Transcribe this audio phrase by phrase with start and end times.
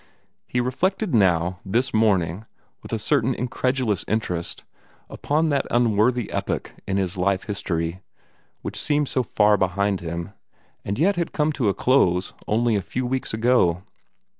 [0.47, 2.47] He reflected now, this morning,
[2.81, 4.63] with a certain incredulous interest,
[5.11, 8.01] upon that unworthy epoch in his life history,
[8.63, 10.31] which seemed so far behind him,
[10.83, 13.83] and yet had come to a close only a few weeks ago.